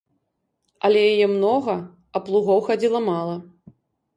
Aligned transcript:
Але 0.87 1.01
яе 1.13 1.27
многа, 1.35 1.75
а 1.81 2.17
плугоў 2.31 2.59
хадзіла 2.71 2.99
мала. 3.11 3.35